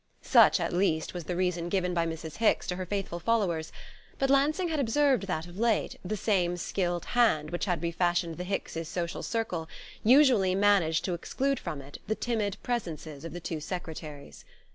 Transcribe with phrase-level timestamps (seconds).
[0.23, 2.37] Such, at least, was the reason given by Mrs.
[2.37, 3.71] Hicks to her faithful followers;
[4.17, 8.43] but Lansing had observed that, of late, the same skilled hand which had refashioned the
[8.43, 9.69] Hickses' social circle
[10.03, 14.43] usually managed to exclude from it the timid presences of the two secretaries.